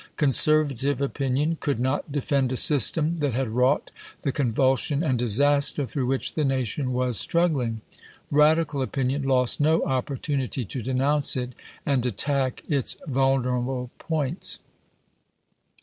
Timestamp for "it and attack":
11.37-12.63